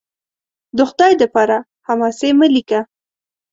[0.77, 1.57] د خدای دپاره!
[1.87, 2.79] حماسې مه لیکه